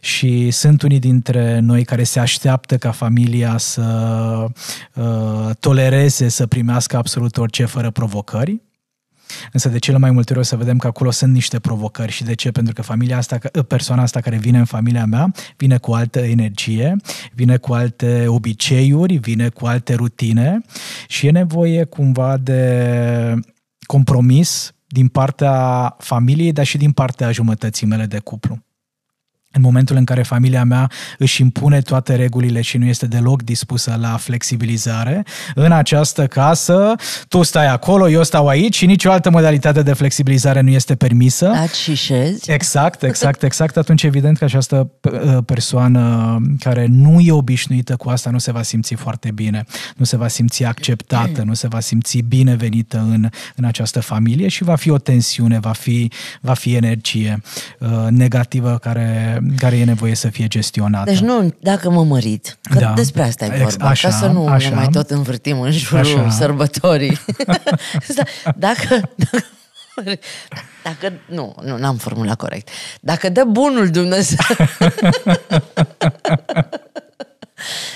[0.00, 3.82] Și sunt unii dintre noi care se așteaptă ca familia să
[4.94, 8.65] uh, tolereze, să primească absolut orice fără provocări
[9.52, 12.12] Însă de cele mai multe ori o să vedem că acolo sunt niște provocări.
[12.12, 12.50] Și de ce?
[12.50, 16.96] Pentru că familia asta, persoana asta care vine în familia mea, vine cu altă energie,
[17.32, 20.60] vine cu alte obiceiuri, vine cu alte rutine
[21.08, 23.34] și e nevoie cumva de
[23.86, 28.65] compromis din partea familiei, dar și din partea jumătății mele de cuplu.
[29.56, 33.98] În momentul în care familia mea își impune toate regulile și nu este deloc dispusă
[34.00, 36.94] la flexibilizare, în această casă
[37.28, 41.46] tu stai acolo, eu stau aici și nicio altă modalitate de flexibilizare nu este permisă.
[41.46, 42.50] Taci și șezi.
[42.50, 43.76] Exact, exact, exact.
[43.76, 48.62] Atunci evident că această uh, persoană care nu e obișnuită cu asta nu se va
[48.62, 49.64] simți foarte bine,
[49.96, 54.64] nu se va simți acceptată, nu se va simți binevenită în, în această familie și
[54.64, 57.42] va fi o tensiune, va fi, va fi energie
[57.78, 61.10] uh, negativă care care e nevoie să fie gestionată.
[61.10, 62.92] Deci nu, dacă mă mărit, că da.
[62.92, 64.68] despre asta e vorba, așa, ca să nu așa.
[64.68, 66.30] ne mai tot învârtim în jurul așa.
[66.30, 67.18] sărbătorii.
[68.56, 69.44] dacă, dacă
[70.82, 72.68] dacă, nu, nu, n-am formulat corect.
[73.00, 74.38] Dacă dă bunul Dumnezeu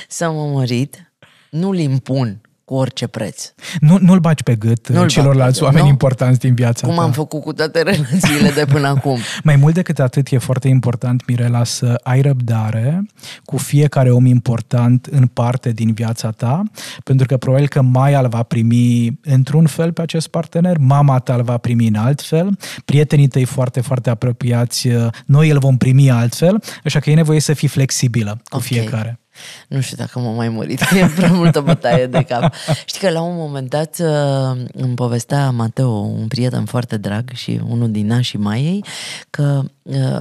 [0.08, 1.12] să mă mărit,
[1.50, 3.52] nu-l impun cu orice preț.
[3.80, 5.90] Nu, nu-l baci pe gât nu celorlalți gât, oameni nu?
[5.90, 7.02] importanți din viața Cum ta.
[7.02, 9.18] am făcut cu toate relațiile de până acum.
[9.42, 13.06] Mai mult decât atât, e foarte important, Mirela, să ai răbdare
[13.44, 16.62] cu fiecare om important în parte din viața ta,
[17.04, 21.34] pentru că probabil că Maia îl va primi într-un fel pe acest partener, mama ta
[21.34, 24.88] îl va primi în alt fel, prietenii tăi foarte, foarte apropiați,
[25.26, 28.68] noi îl vom primi altfel, așa că e nevoie să fii flexibilă cu okay.
[28.68, 29.20] fiecare.
[29.68, 32.54] Nu știu dacă m-am mai murit, e prea multă bătaie de cap.
[32.84, 37.60] Știi că la un moment dat uh, îmi povestea Mateo, un prieten foarte drag și
[37.68, 38.84] unul din nașii Maiei,
[39.30, 40.20] că uh,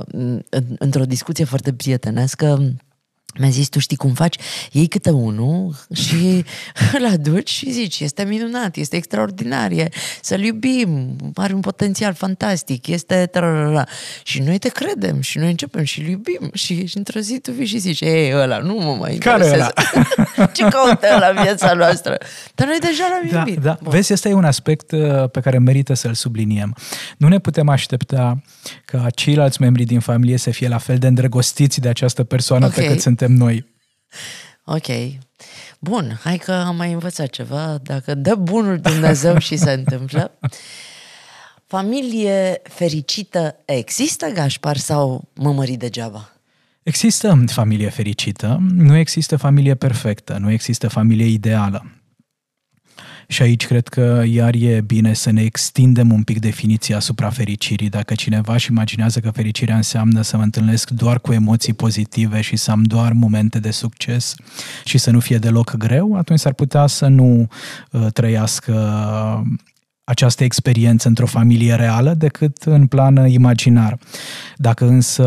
[0.77, 2.73] într-o discuție foarte prietenească
[3.37, 4.35] mi-a zis, tu știi cum faci?
[4.71, 6.45] Iei câte unul și
[6.97, 9.89] îl aduci și zici, este minunat, este extraordinar, e,
[10.21, 13.27] să-l iubim, are un potențial fantastic, este...
[13.31, 13.87] Trarara.
[14.23, 17.65] Și noi te credem și noi începem și-l iubim și, și într-o zi tu vii
[17.65, 19.73] și zici, ei, ăla, nu mă mai interesează.
[20.55, 22.17] Ce caută ăla viața noastră?
[22.55, 23.63] Dar noi deja l-am da, iubit.
[23.63, 23.77] Da.
[23.81, 26.75] Vezi, ăsta e un aspect uh, pe care merită să-l subliniem.
[27.17, 28.41] Nu ne putem aștepta
[28.85, 32.85] ca ceilalți membri din familie să fie la fel de îndrăgostiți de această persoană okay.
[32.85, 33.65] pe cât suntem suntem noi.
[34.65, 34.87] Ok.
[35.79, 37.77] Bun, hai că am mai învățat ceva.
[37.83, 40.37] Dacă dă bunul Dumnezeu și se întâmplă.
[41.67, 46.33] Familie fericită există, Gașpar, sau mă mări degeaba?
[46.83, 51.85] Există familie fericită, nu există familie perfectă, nu există familie ideală.
[53.31, 57.89] Și aici cred că iar e bine să ne extindem un pic definiția asupra fericirii.
[57.89, 62.55] Dacă cineva își imaginează că fericirea înseamnă să mă întâlnesc doar cu emoții pozitive și
[62.55, 64.35] să am doar momente de succes
[64.83, 67.47] și să nu fie deloc greu, atunci s-ar putea să nu
[67.91, 68.73] uh, trăiască
[70.03, 73.97] această experiență într-o familie reală decât în plan imaginar.
[74.55, 75.23] Dacă însă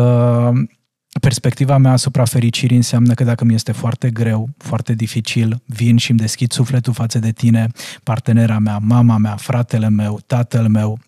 [1.21, 6.09] perspectiva mea asupra fericirii înseamnă că dacă mi este foarte greu, foarte dificil, vin și
[6.11, 7.67] îmi deschid sufletul față de tine,
[8.03, 10.99] partenera mea, mama mea, fratele meu, tatăl meu,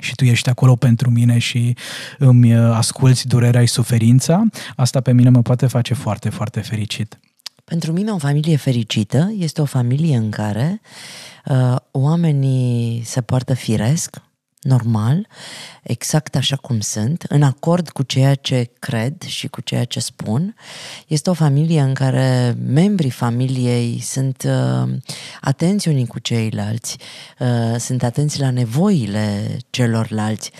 [0.00, 1.76] și tu ești acolo pentru mine și
[2.18, 4.44] îmi uh, asculți durerea și suferința,
[4.76, 7.18] asta pe mine mă poate face foarte, foarte fericit.
[7.64, 10.80] Pentru mine o familie fericită este o familie în care
[11.44, 14.22] uh, oamenii se poartă firesc,
[14.64, 15.26] normal,
[15.82, 20.54] exact așa cum sunt, în acord cu ceea ce cred și cu ceea ce spun.
[21.06, 24.88] Este o familie în care membrii familiei sunt uh,
[25.40, 26.96] atenți unii cu ceilalți,
[27.38, 30.50] uh, sunt atenți la nevoile celorlalți,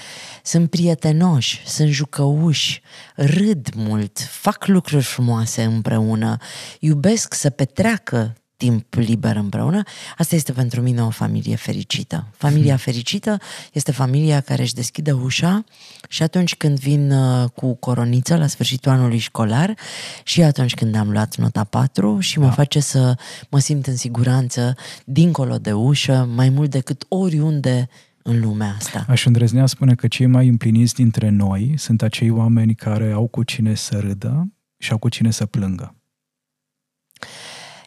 [0.43, 2.83] sunt prietenoși, sunt jucăuși,
[3.15, 6.37] râd mult, fac lucruri frumoase împreună,
[6.81, 9.83] iubesc să petreacă timp liber împreună,
[10.19, 12.27] asta este pentru mine o familie fericită.
[12.37, 12.77] Familia hmm.
[12.77, 13.39] fericită
[13.73, 15.65] este familia care își deschide ușa
[16.09, 19.75] și atunci când vin uh, cu coroniță la sfârșitul anului școlar
[20.23, 22.51] și atunci când am luat nota 4 și mă da.
[22.51, 23.17] face să
[23.51, 27.89] mă simt în siguranță dincolo de ușă, mai mult decât oriunde
[28.23, 29.05] în lumea asta.
[29.09, 33.43] Aș îndrăznea spune că cei mai împliniți dintre noi sunt acei oameni care au cu
[33.43, 35.95] cine să râdă și au cu cine să plângă.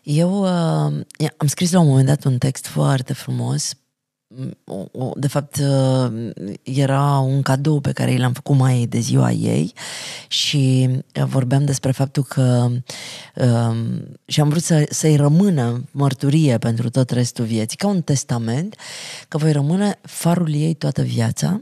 [0.09, 3.73] Eu uh, am scris la un moment dat un text foarte frumos.
[5.15, 6.29] De fapt, uh,
[6.63, 9.73] era un cadou pe care l-am făcut mai de ziua ei
[10.27, 10.89] și
[11.25, 12.69] vorbeam despre faptul că
[13.35, 13.77] uh,
[14.25, 18.75] și am vrut să, să-i rămână mărturie pentru tot restul vieții, ca un testament,
[19.27, 21.61] că voi rămâne farul ei toată viața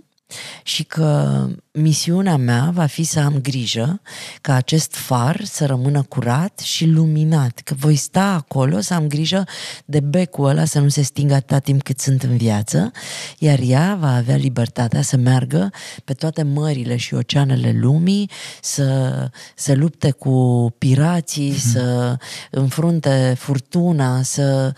[0.64, 4.02] și că misiunea mea va fi să am grijă
[4.42, 9.44] ca acest far să rămână curat și luminat, că voi sta acolo să am grijă
[9.86, 12.92] de becul ăla să nu se stingă atâta timp cât sunt în viață,
[13.38, 15.72] iar ea va avea libertatea să meargă
[16.04, 18.30] pe toate mările și oceanele lumii,
[18.62, 21.72] să se lupte cu pirații, mm-hmm.
[21.72, 22.18] să
[22.52, 24.74] înfrunte furtuna, să,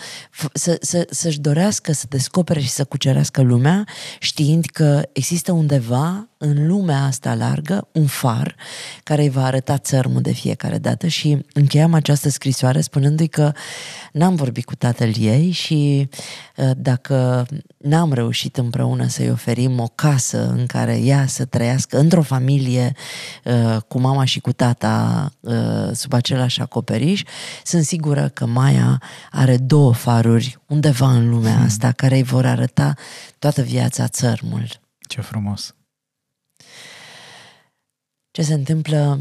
[0.53, 3.87] să, să, să-și dorească să descopere și să cucerească lumea,
[4.19, 8.55] știind că există undeva în lumea asta largă un far
[9.03, 13.51] care îi va arăta țărmul de fiecare dată și încheiam această scrisoare spunându-i că
[14.11, 16.09] n-am vorbit cu tatăl ei și
[16.55, 17.45] uh, dacă
[17.77, 22.93] n-am reușit împreună să-i oferim o casă în care ea să trăiască într-o familie
[23.43, 25.55] uh, cu mama și cu tata uh,
[25.91, 27.23] sub același acoperiș,
[27.63, 31.65] sunt sigură că Maia are două faruri undeva în lumea hmm.
[31.65, 32.93] asta care îi vor arăta
[33.39, 34.67] toată viața țărmul.
[35.07, 35.76] Ce frumos!
[38.37, 39.19] Ce se întâmplă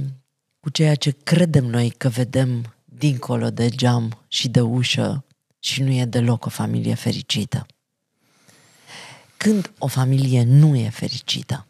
[0.60, 5.24] cu ceea ce credem noi că vedem dincolo de geam și de ușă
[5.58, 7.66] și nu e deloc o familie fericită.
[9.36, 11.66] Când o familie nu e fericită?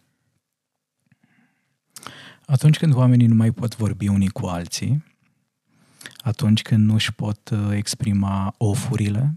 [2.47, 5.05] Atunci când oamenii nu mai pot vorbi unii cu alții,
[6.19, 9.35] atunci când nu își pot uh, exprima ofurile,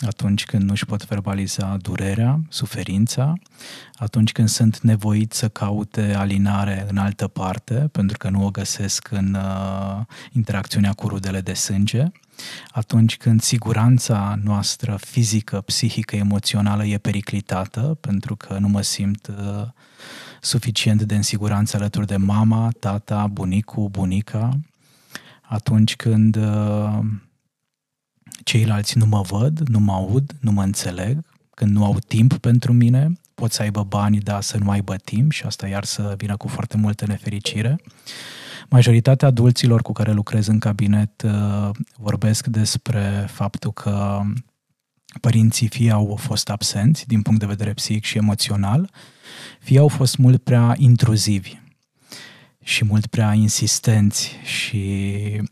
[0.00, 3.32] atunci când nu își pot verbaliza durerea, suferința,
[3.94, 9.10] atunci când sunt nevoiți să caute alinare în altă parte, pentru că nu o găsesc
[9.10, 12.04] în uh, interacțiunea cu rudele de sânge,
[12.70, 19.66] atunci când siguranța noastră fizică, psihică, emoțională e periclitată, pentru că nu mă simt uh,
[20.40, 24.58] suficient de în siguranță alături de mama, tata, bunicul, bunica,
[25.42, 26.98] atunci când uh,
[28.42, 31.18] ceilalți nu mă văd, nu mă aud, nu mă înțeleg,
[31.54, 35.32] când nu au timp pentru mine, pot să aibă bani, dar să nu aibă timp
[35.32, 37.80] și asta iar să vină cu foarte multă nefericire.
[38.68, 44.20] Majoritatea adulților cu care lucrez în cabinet uh, vorbesc despre faptul că
[45.20, 48.90] părinții fie au fost absenți din punct de vedere psihic și emoțional,
[49.60, 51.58] fie au fost mult prea intruzivi
[52.70, 54.82] și mult prea insistenți și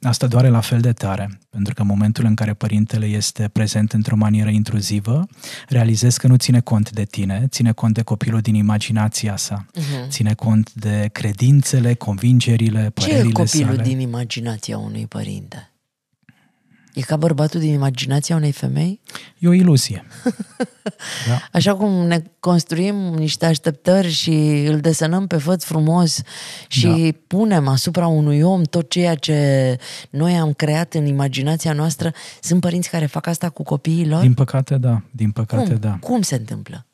[0.03, 3.93] asta doare la fel de tare, pentru că în momentul în care părintele este prezent
[3.93, 5.27] într-o manieră intruzivă,
[5.69, 10.09] realizezi că nu ține cont de tine, ține cont de copilul din imaginația sa, uh-huh.
[10.09, 13.89] ține cont de credințele, convingerile, părerile Ce e copilul sale.
[13.89, 15.68] din imaginația unui părinte?
[16.99, 19.01] E ca bărbatul din imaginația unei femei?
[19.39, 20.05] E o iluzie.
[21.29, 21.49] da.
[21.53, 26.23] Așa cum ne construim niște așteptări și îl desenăm pe făț frumos
[26.69, 27.19] și da.
[27.27, 29.79] punem asupra unui om tot ceea ce
[30.11, 34.21] noi am creat în imaginația noastră, sunt părinți care fac asta cu copiii lor?
[34.21, 35.03] Din păcate, da.
[35.11, 35.77] Din păcate, cum?
[35.81, 35.97] da.
[36.01, 36.88] Cum se întâmplă?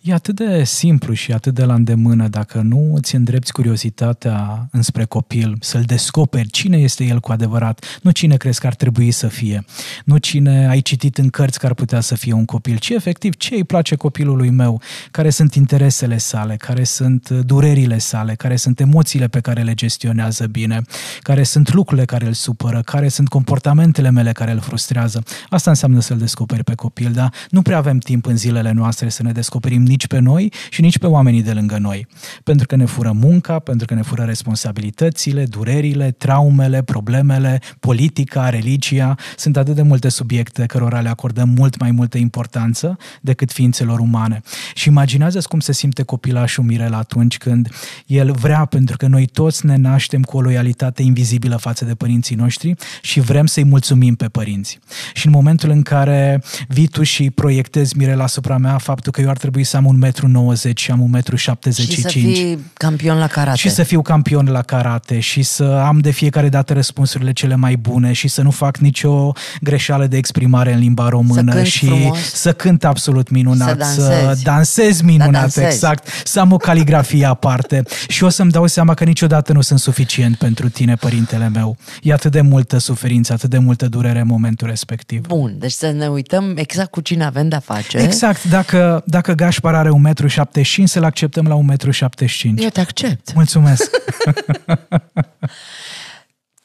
[0.00, 5.04] E atât de simplu și atât de la îndemână dacă nu îți îndrepți curiozitatea înspre
[5.04, 9.28] copil, să-l descoperi cine este el cu adevărat, nu cine crezi că ar trebui să
[9.28, 9.64] fie,
[10.04, 13.36] nu cine ai citit în cărți că ar putea să fie un copil, ci efectiv
[13.36, 18.80] ce îi place copilului meu, care sunt interesele sale, care sunt durerile sale, care sunt
[18.80, 20.82] emoțiile pe care le gestionează bine,
[21.20, 25.22] care sunt lucrurile care îl supără, care sunt comportamentele mele care îl frustrează.
[25.48, 27.30] Asta înseamnă să-l descoperi pe copil, da?
[27.50, 30.80] Nu prea avem timp în zilele noastre să ne descoperim descoperim nici pe noi și
[30.80, 32.06] nici pe oamenii de lângă noi.
[32.44, 39.14] Pentru că ne fură munca, pentru că ne fură responsabilitățile, durerile, traumele, problemele, politica, religia.
[39.36, 44.40] Sunt atât de multe subiecte cărora le acordăm mult mai multă importanță decât ființelor umane.
[44.74, 47.68] Și imaginează cum se simte copilașul Mirel atunci când
[48.06, 52.36] el vrea, pentru că noi toți ne naștem cu o loialitate invizibilă față de părinții
[52.36, 54.78] noștri și vrem să-i mulțumim pe părinți.
[55.14, 59.28] Și în momentul în care vii tu și proiectezi Mirel asupra mea faptul că eu
[59.28, 61.70] ar trebui trebui să am 1,90 m și am 1,75 m.
[61.72, 63.56] Și să fii campion la karate.
[63.56, 67.76] Și să fiu campion la karate și să am de fiecare dată răspunsurile cele mai
[67.76, 72.18] bune și să nu fac nicio greșeală de exprimare în limba română să și frumos.
[72.18, 75.66] să cânt absolut minunat, să dansezi, să dansez minunat, da, dansezi.
[75.66, 79.78] exact, să am o caligrafie aparte și o să-mi dau seama că niciodată nu sunt
[79.78, 81.76] suficient pentru tine, părintele meu.
[82.02, 85.26] E atât de multă suferință, atât de multă durere în momentul respectiv.
[85.26, 87.98] Bun, deci să ne uităm exact cu cine avem de-a face.
[87.98, 92.56] Exact, dacă, dacă Gașpar are 1,75 m, să-l acceptăm la 1,75 m.
[92.56, 93.34] Eu te accept.
[93.34, 93.90] Mulțumesc.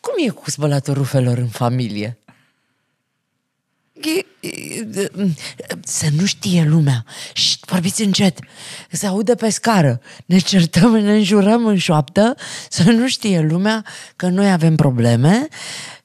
[0.04, 2.18] Cum e cu spălatul rufelor în familie?
[5.84, 7.06] Să nu știe lumea.
[7.34, 8.40] Și vorbiți încet.
[8.92, 10.02] Să audă pe scară.
[10.26, 12.36] Ne certăm, ne înjurăm în șoaptă.
[12.70, 15.48] Să nu știe lumea că noi avem probleme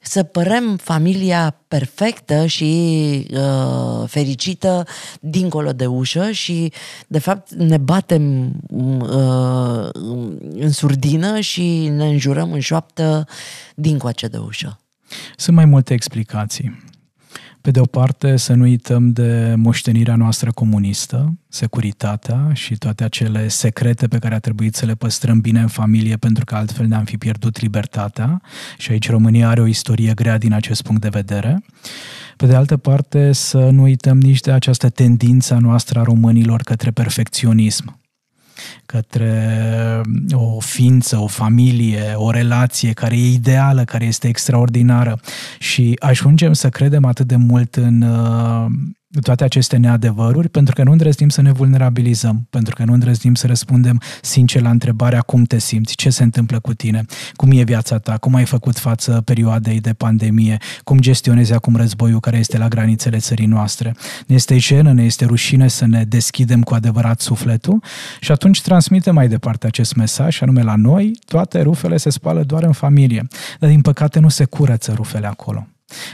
[0.01, 4.87] să părem familia perfectă și uh, fericită
[5.21, 6.73] dincolo de ușă și,
[7.07, 9.89] de fapt, ne batem uh,
[10.51, 13.27] în surdină și ne înjurăm în șoaptă
[13.75, 14.81] dincoace de ușă.
[15.37, 16.88] Sunt mai multe explicații.
[17.61, 23.49] Pe de o parte, să nu uităm de moștenirea noastră comunistă, securitatea și toate acele
[23.49, 27.05] secrete pe care a trebuit să le păstrăm bine în familie pentru că altfel ne-am
[27.05, 28.41] fi pierdut libertatea
[28.79, 31.63] și aici România are o istorie grea din acest punct de vedere.
[32.37, 36.63] Pe de altă parte, să nu uităm nici de această tendință a noastră a românilor
[36.63, 37.99] către perfecționism
[38.87, 40.03] către
[40.33, 45.21] o ființă, o familie, o relație care e ideală, care este extraordinară.
[45.59, 48.67] Și ajungem să credem atât de mult în uh,
[49.23, 53.47] toate aceste neadevăruri pentru că nu îndrăznim să ne vulnerabilizăm, pentru că nu îndrăznim să
[53.47, 57.05] răspundem sincer la întrebarea cum te simți, ce se întâmplă cu tine,
[57.35, 62.21] cum e viața ta, cum ai făcut față perioadei de pandemie, cum gestionezi acum războiul
[62.21, 63.95] care este la granițele țării noastre.
[64.27, 67.83] Ne este jenă, ne este rușine să ne deschidem cu adevărat sufletul
[68.21, 72.43] și atunci transmitem mai departe acest mesaj, și anume la noi, toate rufele se spală
[72.43, 73.27] doar în familie,
[73.59, 75.67] dar din păcate nu se curăță rufele acolo.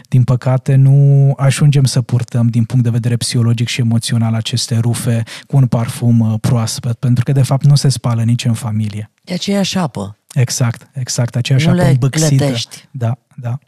[0.09, 5.23] Din păcate, nu ajungem să purtăm din punct de vedere psihologic și emoțional aceste rufe
[5.47, 9.11] cu un parfum uh, proaspăt, pentru că de fapt nu se spală nici în familie.
[9.25, 10.17] E aceeași apă.
[10.35, 12.35] Exact, exact, aceeași nu apă le îmbăxită.
[12.35, 12.89] clătești.
[12.91, 13.59] Da, da.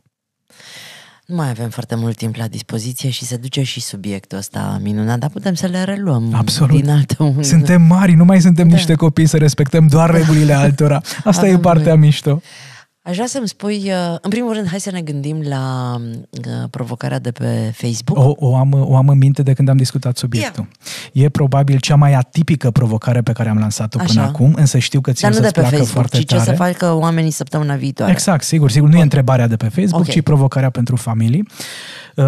[1.26, 5.18] Nu mai avem foarte mult timp la dispoziție și se duce și subiectul ăsta minunat,
[5.18, 6.80] dar putem să le reluăm Absolut.
[6.80, 7.42] din altă unde.
[7.42, 8.74] Suntem mari, nu mai suntem Da.
[8.74, 11.00] niște copii să respectăm doar regulile altora.
[11.24, 12.06] Asta Avem e partea voie.
[12.06, 12.40] mișto.
[13.06, 17.18] Aș vrea să-mi spui, uh, în primul rând, hai să ne gândim la uh, provocarea
[17.18, 18.18] de pe Facebook.
[18.18, 20.68] O, o, am, o am în minte de când am discutat subiectul.
[21.12, 24.28] E probabil cea mai atipică provocare pe care am lansat-o până Așa.
[24.28, 26.36] acum, însă știu că ți Dar nu de să-ți pe placă Facebook, foarte ci ce
[26.36, 26.50] tare.
[26.50, 28.12] să facă oamenii săptămâna viitoare.
[28.12, 28.88] Exact, sigur, sigur.
[28.88, 30.08] Nu e întrebarea de pe Facebook, Ok.
[30.10, 31.48] ci provocarea pentru familii.
[32.16, 32.24] Uh,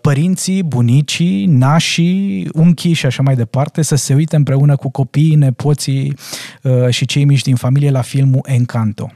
[0.00, 6.16] Părinții, bunicii, nașii, unchii și așa mai departe să se uite împreună cu copiii, nepoții
[6.62, 9.12] uh, și cei mici din familie la filmul Encanto.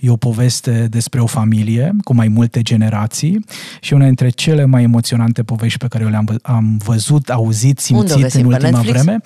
[0.00, 3.44] E o poveste despre o familie cu mai multe generații
[3.80, 7.80] și una dintre cele mai emoționante povești pe care eu le-am vă- am văzut, auzit,
[7.90, 8.40] Unde o simțit găsim?
[8.40, 9.02] în Pe ultima Netflix?
[9.02, 9.18] vreme.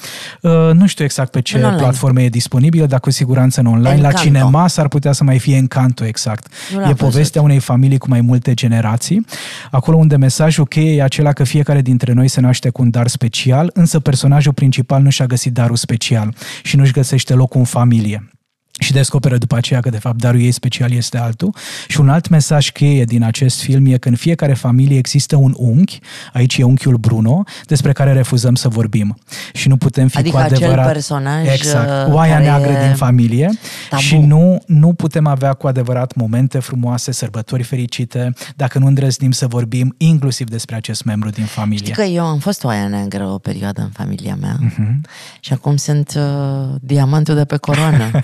[0.68, 1.82] Uh, nu știu exact pe ce În online.
[1.82, 3.88] platforme e disponibilă, dar cu siguranță în online.
[3.94, 4.16] Encanto.
[4.16, 6.46] La cinema s-ar putea să mai fie Encanto, exact.
[6.72, 7.10] Nu l-am E văzut.
[7.12, 9.26] povestea unei familii cu mai multe generații,
[9.70, 13.06] acolo unde mesajul cheie e acela că fiecare dintre noi se naște cu un dar
[13.06, 18.30] special, însă personajul principal nu și-a găsit darul special și nu-și găsește locul în familie
[18.79, 21.55] și descoperă după aceea că de fapt darul ei special este altul.
[21.89, 25.55] Și un alt mesaj cheie din acest film e că în fiecare familie există un
[25.57, 25.99] unchi,
[26.33, 29.18] aici e unchiul Bruno, despre care refuzăm să vorbim.
[29.53, 30.87] Și nu putem fi Adică cu acel adevărat...
[30.93, 33.51] personaj, exact, uh, oaia care neagră e din familie
[33.91, 34.03] tabu.
[34.03, 39.47] și nu, nu putem avea cu adevărat momente frumoase, sărbători fericite, dacă nu îndrăznim să
[39.47, 41.85] vorbim inclusiv despre acest membru din familie.
[41.85, 45.01] Știi că eu am fost oaia neagră o perioadă în familia mea Mhm.
[45.41, 48.11] și acum sunt uh, diamantul de pe coroană.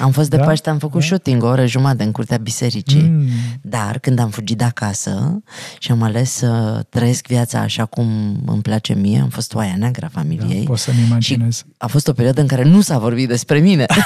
[0.00, 3.02] Am fost de Da, Paște, am făcut shooting o oră jumătate în curtea bisericii.
[3.02, 3.26] Mm.
[3.62, 5.42] Dar când am fugit de acasă
[5.78, 10.04] și am ales să trăiesc viața așa cum îmi place mie, am fost oaia neagră
[10.06, 10.64] a Da, familiei.
[10.64, 11.64] pot să-mi imaginez.
[11.78, 13.86] A fost o perioadă în care nu s-a vorbit despre mine.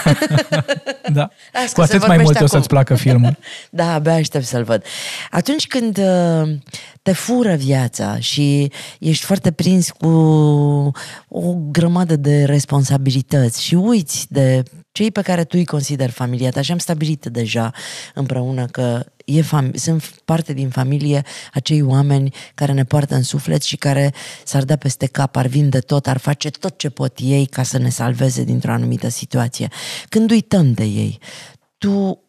[1.13, 1.29] Da.
[1.53, 2.47] Las că Cu se atât mai vorbește mult o acum.
[2.47, 3.37] să-ți placă filmul.
[3.71, 4.83] Da, abia aștept să-l văd.
[5.31, 6.49] Atunci când uh,
[7.03, 10.07] te fură viața și ești foarte prins cu
[11.29, 14.63] o grămadă de responsabilități și uiți de
[14.93, 17.73] cei pe care tu îi consideri familia ta și am stabilit deja
[18.15, 21.23] împreună că e fam- sunt parte din familie
[21.53, 24.13] acei oameni care ne poartă în suflet și care
[24.45, 27.79] s-ar da peste cap, ar vinde tot, ar face tot ce pot ei ca să
[27.79, 29.69] ne salveze dintr-o anumită situație.
[30.09, 31.19] Când uităm de ei,
[31.79, 32.23] tu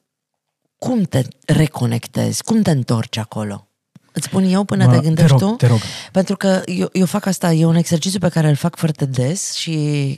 [0.78, 2.43] cum te reconectezi?
[2.43, 3.69] Cum te întorci acolo?
[4.12, 5.55] Îți spun eu până Mă, te gândești te rog, tu?
[5.55, 5.80] te rog.
[6.12, 9.53] Pentru că eu, eu fac asta, e un exercițiu pe care îl fac foarte des
[9.53, 9.70] și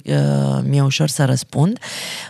[0.06, 1.80] uh, mi-e ușor să răspund.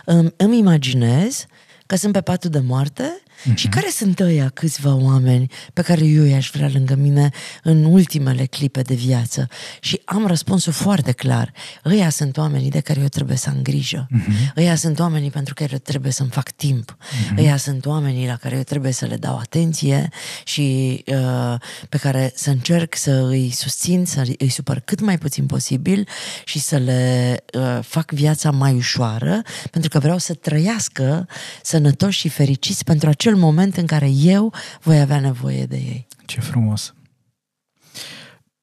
[0.06, 1.46] Um, îmi imaginez
[1.86, 3.56] că sunt pe patul de moarte Mhm.
[3.56, 7.30] și care sunt ăia câțiva oameni pe care eu i-aș vrea lângă mine
[7.62, 9.48] în ultimele clipe de viață.
[9.80, 11.52] Și am răspunsul foarte clar.
[11.84, 14.06] Ăia sunt oamenii de care eu trebuie să am grijă.
[14.10, 14.52] Mhm.
[14.56, 16.96] Ăia sunt oamenii pentru care eu trebuie să-mi fac timp.
[17.38, 20.08] Ăia sunt oamenii la care eu trebuie să le dau atenție
[20.44, 21.54] și uh,
[21.88, 26.08] pe care să încerc să îi susțin, să îi supăr cât mai puțin posibil
[26.44, 31.28] și să le uh, fac viața mai ușoară, pentru că vreau să trăiască
[31.62, 34.52] sănătoși și fericiți pentru acel moment în care eu
[34.82, 36.06] voi avea nevoie de ei.
[36.26, 36.94] Ce frumos.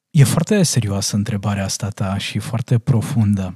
[0.10, 3.54] E foarte serioasă întrebarea asta ta și foarte profundă.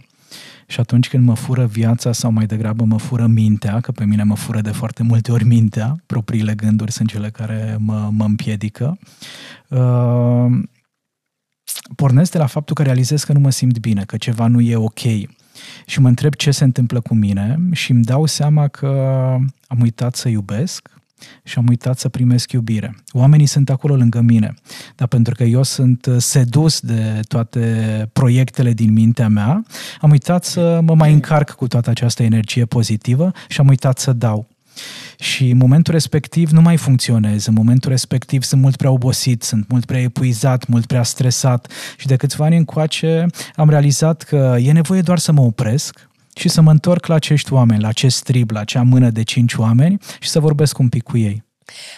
[0.67, 4.23] Și atunci când mă fură viața sau mai degrabă mă fură mintea, că pe mine
[4.23, 8.97] mă fură de foarte multe ori mintea, propriile gânduri sunt cele care mă, mă împiedică,
[9.67, 10.45] uh,
[11.95, 14.75] pornesc de la faptul că realizez că nu mă simt bine, că ceva nu e
[14.75, 14.99] ok.
[15.85, 18.87] Și mă întreb ce se întâmplă cu mine și îmi dau seama că
[19.67, 20.89] am uitat să iubesc,
[21.43, 22.95] și am uitat să primesc iubire.
[23.11, 24.53] Oamenii sunt acolo lângă mine,
[24.95, 27.61] dar pentru că eu sunt sedus de toate
[28.13, 29.63] proiectele din mintea mea,
[30.01, 34.13] am uitat să mă mai încarc cu toată această energie pozitivă și am uitat să
[34.13, 34.47] dau.
[35.19, 39.67] și în momentul respectiv nu mai funcționez, în momentul respectiv sunt mult prea obosit, sunt
[39.69, 44.71] mult prea epuizat, mult prea stresat și de câțiva ani încoace am realizat că e
[44.71, 48.51] nevoie doar să mă opresc, și să mă întorc la acești oameni, la acest trib,
[48.51, 51.43] la acea mână de cinci oameni și să vorbesc un pic cu ei.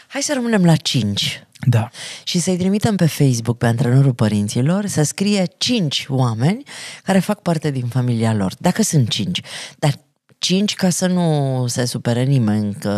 [0.07, 1.43] Hai să rămânem la cinci.
[1.67, 1.89] Da.
[2.23, 6.63] Și să-i trimitem pe Facebook, pe antrenorul părinților, să scrie cinci oameni
[7.03, 8.53] care fac parte din familia lor.
[8.59, 9.41] Dacă sunt cinci.
[9.79, 9.93] Dar
[10.37, 12.91] cinci ca să nu se supere nimeni, că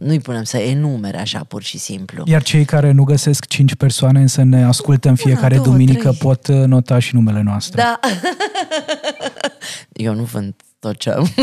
[0.00, 2.22] nu-i punem să enumere așa pur și simplu.
[2.26, 6.08] Iar cei care nu găsesc cinci persoane, însă ne ascultă în fiecare Una, două, duminică,
[6.08, 6.18] trei.
[6.20, 7.82] pot uh, nota și numele noastre.
[7.82, 8.00] Da.
[9.92, 11.28] Eu nu vând tot ce am.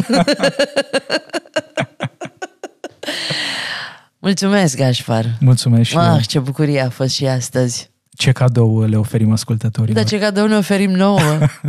[4.20, 5.26] Mulțumesc, Gașpar!
[5.40, 6.20] Mulțumesc și ah, eu.
[6.20, 7.90] ce bucurie a fost și astăzi!
[8.10, 10.04] Ce cadou le oferim ascultătorilor?
[10.04, 11.20] Da, ce cadou ne oferim nouă?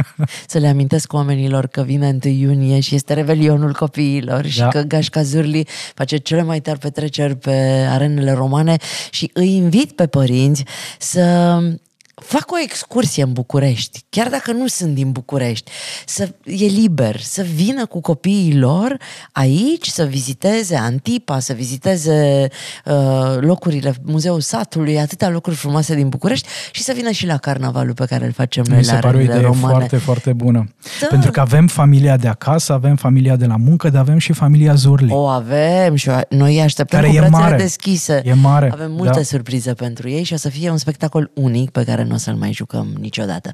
[0.52, 4.68] să le amintesc oamenilor că vine 1 iunie și este revelionul copiilor și da.
[4.68, 8.76] că Gașca Zurli face cele mai tari petreceri pe arenele romane
[9.10, 10.64] și îi invit pe părinți
[10.98, 11.58] să
[12.20, 15.70] fac o excursie în București, chiar dacă nu sunt din București,
[16.06, 18.96] să e liber, să vină cu copiii lor
[19.32, 22.48] aici, să viziteze Antipa, să viziteze
[22.84, 27.94] uh, locurile, Muzeul Satului, atâtea locuri frumoase din București și să vină și la carnavalul
[27.94, 29.60] pe care îl facem noi la pare o idee romane.
[29.60, 30.68] foarte, foarte bună.
[31.00, 31.06] Da.
[31.06, 34.74] Pentru că avem familia de acasă, avem familia de la muncă, dar avem și familia
[34.74, 35.12] Zurli.
[35.12, 37.56] O avem și noi așteptăm care cu e mare.
[37.56, 38.22] deschise.
[38.24, 38.70] E mare.
[38.72, 39.22] Avem multe da.
[39.22, 42.34] surprize pentru ei și o să fie un spectacol unic pe care nu o să-l
[42.34, 43.52] mai jucăm niciodată.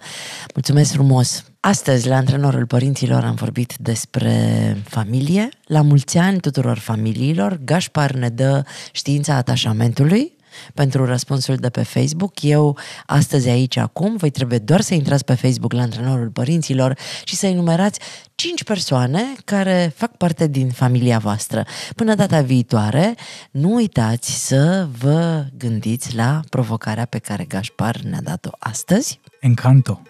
[0.54, 1.44] Mulțumesc frumos!
[1.60, 5.48] Astăzi, la antrenorul părinților, am vorbit despre familie.
[5.66, 10.35] La mulți ani tuturor familiilor, Gașpar ne dă știința atașamentului,
[10.74, 12.42] pentru răspunsul de pe Facebook.
[12.42, 17.36] Eu, astăzi, aici, acum, voi trebuie doar să intrați pe Facebook la antrenorul părinților și
[17.36, 18.00] să enumerați
[18.34, 21.64] 5 persoane care fac parte din familia voastră.
[21.94, 23.14] Până data viitoare,
[23.50, 29.20] nu uitați să vă gândiți la provocarea pe care Gașpar ne-a dat-o astăzi.
[29.40, 30.02] Encanto.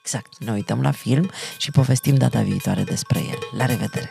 [0.00, 0.44] Exact.
[0.44, 3.38] Ne uităm la film și povestim data viitoare despre el.
[3.58, 4.10] La revedere!